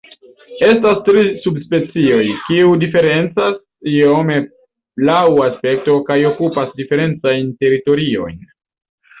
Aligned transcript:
Estas 0.67 1.01
tri 1.09 1.25
subspecioj, 1.41 2.23
kiu 2.45 2.71
diferencas 2.85 3.59
iome 3.97 4.39
laŭ 5.11 5.21
aspekto 5.49 5.99
kaj 6.09 6.19
okupas 6.33 6.75
diferencajn 6.81 7.53
teritoriojn. 7.67 8.43